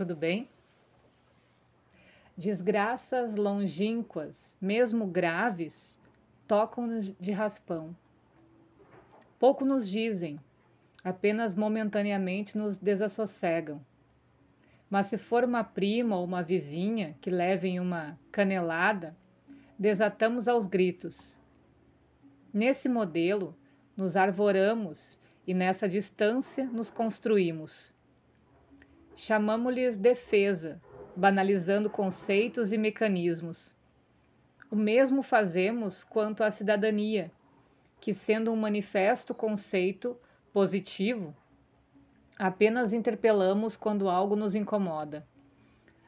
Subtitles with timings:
[0.00, 0.48] tudo bem?
[2.34, 6.00] Desgraças longínquas, mesmo graves,
[6.48, 7.94] tocam-nos de raspão.
[9.38, 10.40] Pouco nos dizem,
[11.04, 13.84] apenas momentaneamente nos desassossegam.
[14.88, 19.14] Mas se for uma prima ou uma vizinha que levem uma canelada,
[19.78, 21.38] desatamos aos gritos.
[22.54, 23.54] Nesse modelo,
[23.94, 27.92] nos arvoramos e nessa distância nos construímos.
[29.22, 30.80] Chamamos-lhes defesa,
[31.14, 33.74] banalizando conceitos e mecanismos.
[34.70, 37.30] O mesmo fazemos quanto à cidadania,
[38.00, 40.16] que, sendo um manifesto conceito
[40.54, 41.36] positivo,
[42.38, 45.26] apenas interpelamos quando algo nos incomoda.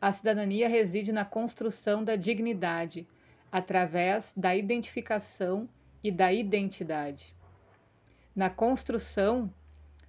[0.00, 3.06] A cidadania reside na construção da dignidade,
[3.52, 5.68] através da identificação
[6.02, 7.36] e da identidade.
[8.34, 9.52] Na construção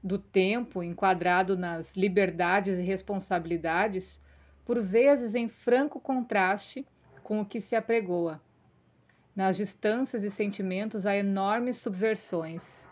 [0.05, 4.21] do tempo enquadrado nas liberdades e responsabilidades,
[4.63, 6.87] por vezes em franco contraste
[7.23, 8.39] com o que se apregoa.
[9.35, 12.87] Nas distâncias e sentimentos há enormes subversões.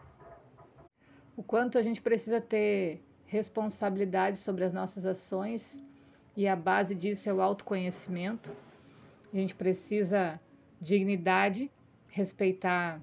[1.38, 5.80] O quanto a gente precisa ter responsabilidade sobre as nossas ações
[6.36, 8.52] e a base disso é o autoconhecimento.
[9.32, 10.40] A gente precisa
[10.82, 11.72] dignidade
[12.10, 13.00] respeitar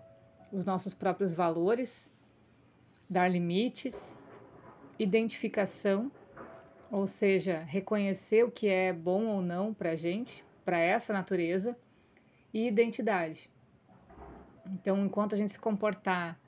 [0.50, 2.10] os nossos próprios valores,
[3.10, 4.16] dar limites,
[4.96, 6.12] identificação,
[6.92, 11.76] ou seja, reconhecer o que é bom ou não para a gente, para essa natureza,
[12.54, 13.50] e identidade.
[14.64, 16.38] Então, enquanto a gente se comportar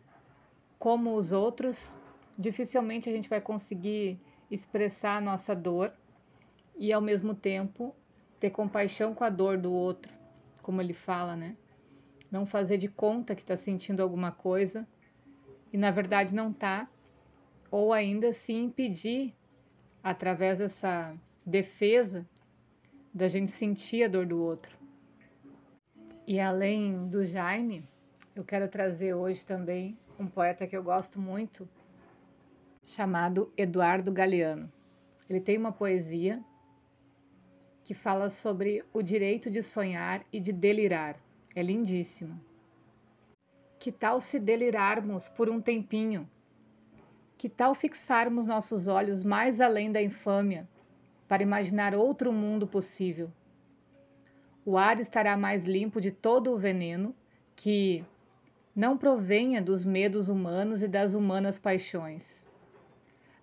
[0.78, 1.96] como os outros,
[2.38, 5.92] dificilmente a gente vai conseguir expressar a nossa dor
[6.76, 7.94] e, ao mesmo tempo,
[8.38, 10.12] ter compaixão com a dor do outro,
[10.60, 11.56] como ele fala, né?
[12.32, 14.88] não fazer de conta que está sentindo alguma coisa
[15.72, 16.88] e na verdade não está,
[17.70, 19.34] ou ainda se impedir
[20.02, 22.26] através dessa defesa
[23.14, 24.76] da gente sentir a dor do outro.
[26.26, 27.82] E além do Jaime,
[28.34, 31.68] eu quero trazer hoje também um poeta que eu gosto muito,
[32.84, 34.70] chamado Eduardo Galeano.
[35.28, 36.42] Ele tem uma poesia
[37.84, 41.16] que fala sobre o direito de sonhar e de delirar.
[41.54, 42.40] É lindíssimo.
[43.82, 46.30] Que tal se delirarmos por um tempinho?
[47.36, 50.68] Que tal fixarmos nossos olhos mais além da infâmia,
[51.26, 53.28] para imaginar outro mundo possível?
[54.64, 57.12] O ar estará mais limpo de todo o veneno
[57.56, 58.04] que
[58.72, 62.44] não provenha dos medos humanos e das humanas paixões.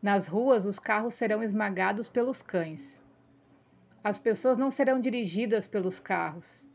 [0.01, 3.01] Nas ruas, os carros serão esmagados pelos cães.
[4.01, 6.71] As pessoas não serão dirigidas pelos carros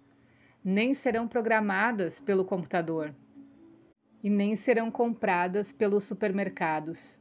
[0.64, 3.14] nem serão programadas pelo computador,
[4.24, 7.20] e nem serão compradas pelos supermercados,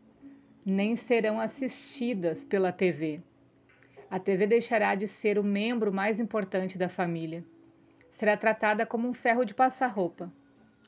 [0.66, 3.22] nem serão assistidas pela TV.
[4.09, 7.44] A TV deixará de ser o membro mais importante da família.
[8.09, 10.31] Será tratada como um ferro de passar roupa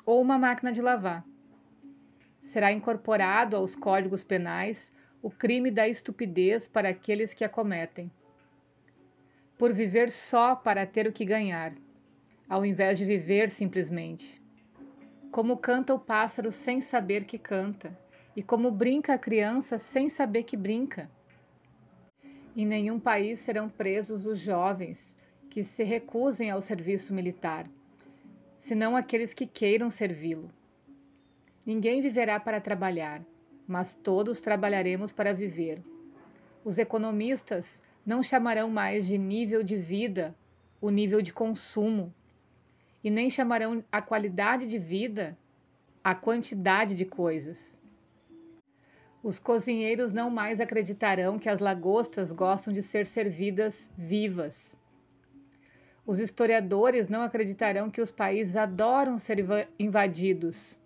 [0.06, 1.26] ou uma máquina de lavar.
[2.42, 8.10] Será incorporado aos códigos penais o crime da estupidez para aqueles que a cometem.
[9.58, 11.74] Por viver só para ter o que ganhar,
[12.48, 14.45] ao invés de viver simplesmente.
[15.36, 17.92] Como canta o pássaro sem saber que canta,
[18.38, 21.12] e como brinca a criança sem saber que brinca.
[22.56, 25.14] Em nenhum país serão presos os jovens
[25.50, 27.68] que se recusem ao serviço militar,
[28.58, 30.50] senão aqueles que queiram servi-lo.
[31.66, 33.22] Ninguém viverá para trabalhar,
[33.68, 35.84] mas todos trabalharemos para viver.
[36.64, 40.34] Os economistas não chamarão mais de nível de vida
[40.80, 42.14] o nível de consumo
[43.06, 45.38] e nem chamarão a qualidade de vida
[46.04, 47.80] a quantidade de coisas.
[49.22, 54.76] Os cozinheiros não mais acreditarão que as lagostas gostam de ser servidas vivas.
[56.04, 59.38] Os historiadores não acreditarão que os países adoram ser
[59.78, 60.80] invadidos.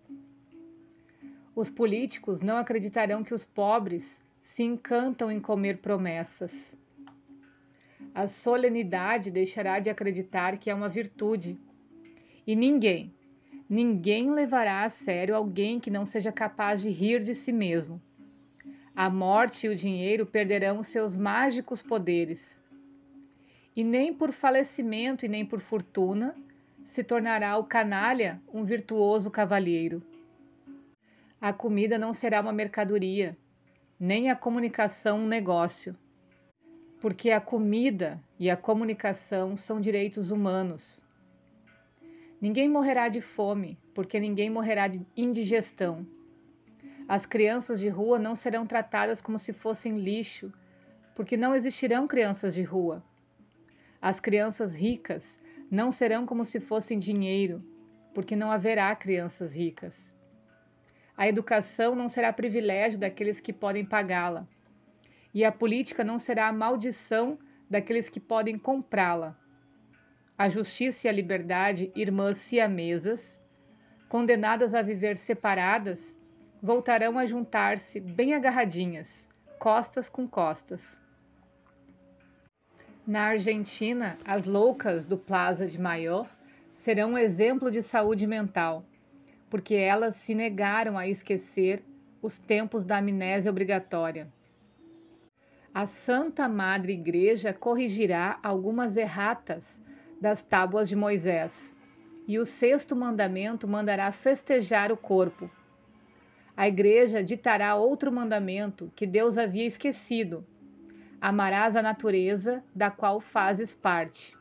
[1.56, 6.78] Os políticos não acreditarão que os pobres se encantam em comer promessas.
[8.14, 11.58] A solenidade deixará de acreditar que é uma virtude
[12.50, 13.14] e ninguém,
[13.70, 18.02] ninguém levará a sério alguém que não seja capaz de rir de si mesmo.
[18.96, 22.60] A morte e o dinheiro perderão seus mágicos poderes.
[23.76, 26.36] E nem por falecimento e nem por fortuna
[26.84, 30.02] se tornará o canalha um virtuoso cavalheiro.
[31.40, 33.38] A comida não será uma mercadoria,
[34.00, 35.96] nem a comunicação um negócio.
[37.00, 41.08] Porque a comida e a comunicação são direitos humanos
[42.42, 46.08] Ninguém morrerá de fome, porque ninguém morrerá de indigestão.
[47.08, 50.54] As crianças de rua não serão tratadas como se fossem lixo,
[51.16, 53.04] porque não existirão crianças de rua.
[54.02, 55.38] As crianças ricas
[55.70, 57.62] não serão como se fossem dinheiro,
[58.14, 60.16] porque não haverá crianças ricas.
[61.18, 64.48] A educação não será privilégio daqueles que podem pagá-la,
[65.34, 67.38] e a política não será a maldição
[67.70, 69.38] daqueles que podem comprá-la.
[70.40, 73.42] A justiça e a liberdade, irmãs siamesas,
[74.08, 76.18] condenadas a viver separadas,
[76.64, 79.28] voltarão a juntar-se bem agarradinhas,
[79.60, 81.02] costas com costas.
[83.06, 86.26] Na Argentina, as loucas do Plaza de Mayo
[86.72, 88.86] serão um exemplo de saúde mental,
[89.50, 91.84] porque elas se negaram a esquecer
[92.22, 94.30] os tempos da amnésia obrigatória.
[95.74, 99.82] A Santa Madre Igreja corrigirá algumas erratas
[100.22, 101.76] das tábuas de Moisés,
[102.28, 105.50] e o sexto mandamento mandará festejar o corpo.
[106.56, 110.46] A Igreja ditará outro mandamento que Deus havia esquecido:
[111.22, 114.38] amarás a natureza da qual fazes parte.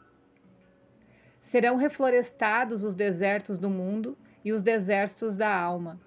[1.38, 6.00] Serão reflorestados os desertos do mundo e os desertos da alma.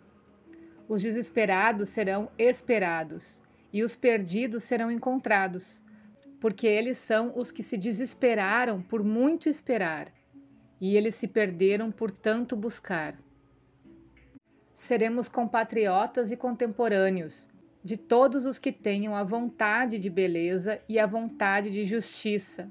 [0.88, 3.42] Os desesperados serão esperados,
[3.72, 5.82] e os perdidos serão encontrados,
[6.42, 10.12] porque eles são os que se desesperaram por muito esperar,
[10.82, 13.18] e eles se perderam por tanto buscar.
[14.76, 17.48] Seremos compatriotas e contemporâneos
[17.82, 22.70] de todos os que tenham a vontade de beleza e a vontade de justiça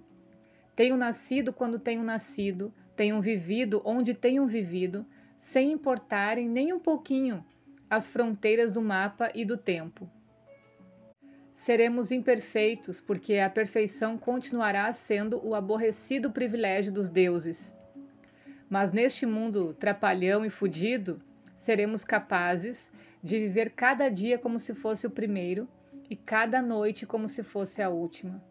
[0.81, 5.05] tenham nascido quando tenham nascido, tenham vivido onde tenham vivido,
[5.37, 7.45] sem importarem nem um pouquinho
[7.91, 10.09] as fronteiras do mapa e do tempo.
[11.53, 17.77] Seremos imperfeitos, porque a perfeição continuará sendo o aborrecido privilégio dos deuses.
[18.69, 21.21] Mas neste mundo trapalhão e fudido,
[21.55, 22.93] seremos capazes
[23.23, 25.69] de viver cada dia como se fosse o primeiro
[26.09, 28.43] e cada noite como se fosse a última.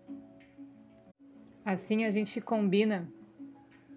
[1.66, 3.12] Assim a gente combina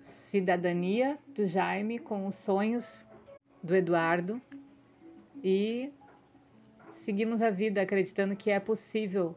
[0.01, 3.07] cidadania do Jaime com os sonhos
[3.63, 4.41] do Eduardo
[5.43, 5.93] e
[6.93, 9.37] seguimos a vida acreditando que é possível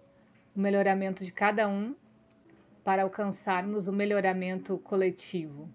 [0.55, 1.95] o melhoramento de cada um
[2.83, 5.69] para alcançarmos o melhoramento coletivo.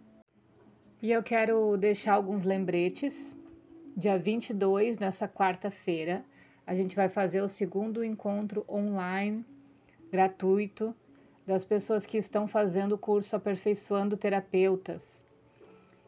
[1.02, 3.36] E eu quero deixar alguns lembretes.
[3.96, 6.24] Dia 22, nessa quarta-feira,
[6.66, 9.44] a gente vai fazer o segundo encontro online
[10.10, 10.94] gratuito
[11.46, 15.24] das pessoas que estão fazendo o curso Aperfeiçoando Terapeutas.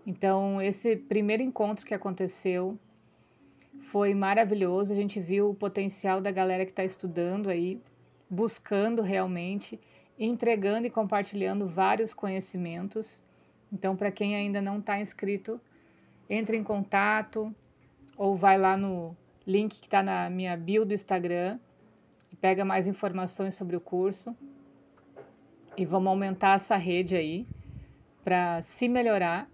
[0.06, 2.78] Então, esse primeiro encontro que aconteceu
[3.82, 4.93] foi maravilhoso.
[4.93, 7.81] A gente viu o potencial da galera que está estudando aí,
[8.31, 9.79] buscando realmente,
[10.19, 13.20] entregando e compartilhando vários conhecimentos.
[13.73, 15.61] Então, para quem ainda não está inscrito,
[16.31, 17.55] entre em contato
[18.17, 21.58] ou vai lá no link que está na minha bio do Instagram
[22.31, 24.37] e pega mais informações sobre o curso
[25.76, 27.46] e vamos aumentar essa rede aí
[28.23, 29.50] para se melhorar,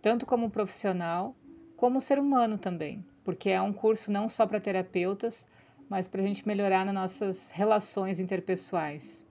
[0.00, 1.34] tanto como profissional,
[1.76, 5.48] como ser humano também, porque é um curso não só para terapeutas,
[5.88, 9.26] mas para a gente melhorar nas nossas relações interpessoais.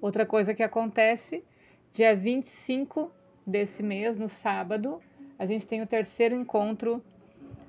[0.00, 1.42] Outra coisa que acontece,
[1.92, 3.10] dia 25
[3.44, 5.02] desse mês, no sábado,
[5.36, 7.02] a gente tem o terceiro encontro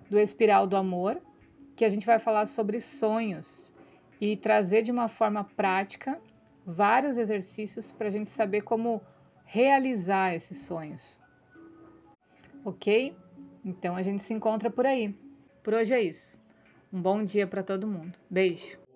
[0.08, 1.20] do Espiral do Amor,
[1.76, 3.74] que a gente vai falar sobre sonhos
[4.22, 6.22] e trazer de uma forma prática
[6.64, 9.02] vários exercícios para a gente saber como
[9.46, 11.20] realizar esses sonhos.
[12.64, 13.18] Ok?
[13.66, 15.18] Então a gente se encontra por aí.
[15.70, 16.36] Por hoje é isso.
[16.92, 18.18] Um bom dia para todo mundo.
[18.28, 18.89] Beijo!